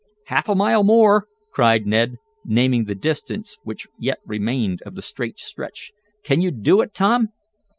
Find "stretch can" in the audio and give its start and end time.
5.37-6.41